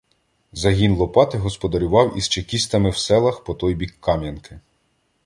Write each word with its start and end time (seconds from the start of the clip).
Загін 0.53 0.95
Лопати 0.95 1.37
"господарював" 1.37 2.17
із 2.17 2.29
чекістами 2.29 2.89
в 2.89 2.97
селах 2.97 3.43
по 3.43 3.53
той 3.53 3.75
бік 3.75 3.95
Кам'янки. 3.99 4.59